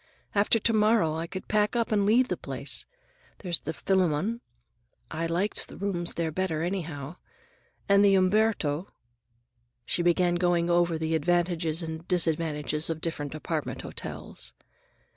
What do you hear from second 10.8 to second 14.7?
the advantages and disadvantages of different apartment hotels.